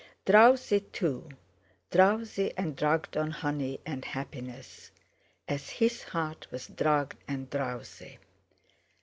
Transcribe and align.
Drowsy, 0.25 0.79
too, 0.79 1.29
drowsy 1.91 2.57
and 2.57 2.75
drugged 2.75 3.15
on 3.15 3.29
honey 3.29 3.79
and 3.85 4.03
happiness; 4.03 4.89
as 5.47 5.69
his 5.69 6.01
heart 6.01 6.47
was 6.49 6.65
drugged 6.65 7.17
and 7.27 7.47
drowsy. 7.51 8.17